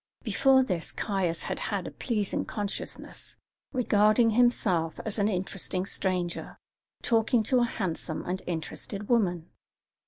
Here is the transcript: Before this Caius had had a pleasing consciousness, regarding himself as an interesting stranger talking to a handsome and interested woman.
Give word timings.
Before 0.23 0.63
this 0.63 0.91
Caius 0.91 1.43
had 1.43 1.59
had 1.59 1.85
a 1.85 1.91
pleasing 1.91 2.43
consciousness, 2.43 3.37
regarding 3.71 4.31
himself 4.31 4.99
as 5.05 5.19
an 5.19 5.27
interesting 5.27 5.85
stranger 5.85 6.57
talking 7.03 7.43
to 7.43 7.59
a 7.59 7.65
handsome 7.65 8.25
and 8.25 8.41
interested 8.47 9.09
woman. 9.09 9.51